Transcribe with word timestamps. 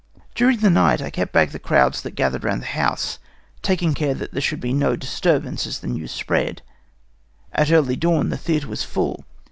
"During 0.33 0.61
the 0.61 0.71
night 0.71 0.99
I 0.99 1.11
kept 1.11 1.31
back 1.31 1.51
the 1.51 1.59
crowds 1.59 2.01
that 2.01 2.15
gathered 2.15 2.43
round 2.43 2.63
the 2.63 2.73
house, 2.73 3.19
taking 3.61 3.93
care 3.93 4.15
that 4.15 4.31
there 4.31 4.41
should 4.41 4.59
be 4.59 4.73
no 4.73 4.95
disturbance 4.95 5.67
as 5.67 5.77
the 5.77 5.85
news 5.85 6.11
spread. 6.11 6.63
At 7.53 7.71
early 7.71 7.95
dawn 7.95 8.29
the 8.29 8.37
theatre 8.37 8.67
was 8.67 8.83
full. 8.83 9.25